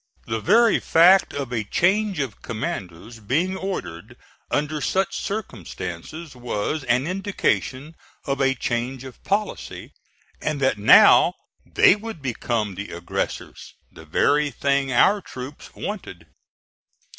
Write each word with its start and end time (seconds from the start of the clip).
The 0.25 0.39
very 0.39 0.79
fact 0.79 1.31
of 1.31 1.53
a 1.53 1.63
change 1.63 2.17
of 2.19 2.41
commanders 2.41 3.19
being 3.19 3.55
ordered 3.55 4.17
under 4.49 4.81
such 4.81 5.15
circumstances 5.19 6.35
was 6.35 6.83
an 6.85 7.05
indication 7.05 7.95
of 8.25 8.41
a 8.41 8.55
change 8.55 9.03
of 9.03 9.23
policy, 9.23 9.93
and 10.41 10.59
that 10.59 10.79
now 10.79 11.35
they 11.67 11.95
would 11.95 12.19
become 12.19 12.73
the 12.73 12.89
aggressors 12.89 13.75
the 13.91 14.03
very 14.05 14.49
thing 14.49 14.91
our 14.91 15.21
troops 15.21 15.69
wanted. 15.75 16.25